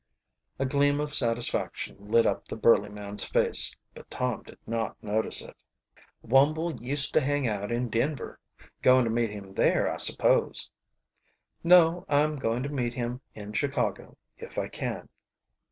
A 0.57 0.65
gleam 0.65 0.99
of 0.99 1.13
satisfaction 1.13 1.95
lit 2.09 2.25
up 2.25 2.45
the 2.47 2.55
burly 2.55 2.89
man's 2.89 3.23
face, 3.23 3.75
but 3.93 4.09
Tom 4.09 4.41
did 4.41 4.57
not 4.65 4.95
notice 5.03 5.43
it. 5.43 5.55
"Wumble 6.23 6.81
used 6.81 7.13
to 7.13 7.21
hang 7.21 7.47
out 7.47 7.71
in 7.71 7.87
Denver. 7.87 8.39
Going 8.81 9.03
to 9.05 9.11
meet 9.11 9.29
him 9.29 9.53
there, 9.53 9.87
I 9.93 9.97
suppose." 9.97 10.71
"No, 11.63 12.03
I'm 12.09 12.37
going 12.39 12.63
to 12.63 12.69
meet 12.69 12.95
him 12.95 13.21
in 13.35 13.53
Chicago, 13.53 14.17
if 14.39 14.57
I 14.57 14.69
can." 14.69 15.07